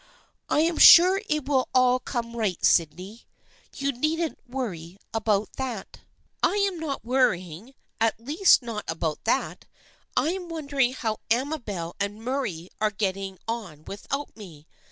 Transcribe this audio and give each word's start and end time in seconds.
"I 0.49 0.61
am 0.61 0.79
sure 0.79 1.21
it 1.29 1.47
will 1.47 1.69
all 1.75 1.99
come 1.99 2.35
right, 2.35 2.65
Sydney. 2.65 3.27
You 3.75 3.91
needn't 3.91 4.39
worry 4.47 4.97
about 5.13 5.53
that."" 5.57 5.99
I'm 6.41 6.79
not 6.79 7.05
worrying, 7.05 7.75
at 7.99 8.19
least 8.19 8.63
not 8.63 8.83
about 8.87 9.23
that. 9.25 9.65
I 10.17 10.29
am 10.31 10.49
wondering 10.49 10.93
how 10.93 11.19
Amabel 11.29 11.95
and 11.99 12.19
Murray 12.23 12.71
are 12.81 12.89
get 12.89 13.11
ting 13.13 13.37
on 13.47 13.83
without 13.85 14.35
me. 14.35 14.65